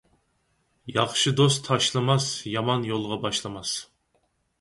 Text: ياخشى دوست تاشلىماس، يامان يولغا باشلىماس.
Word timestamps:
ياخشى 0.93 1.33
دوست 1.41 1.61
تاشلىماس، 1.67 2.25
يامان 2.53 2.87
يولغا 2.93 3.19
باشلىماس. 3.27 3.75